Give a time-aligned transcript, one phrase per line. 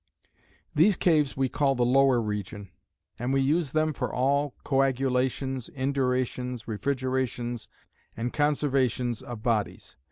[0.73, 2.71] These caves we call the Lower Region;
[3.19, 7.67] and we use them for all coagulations, indurations, refrigerations,
[8.17, 9.95] and conservations of bodies.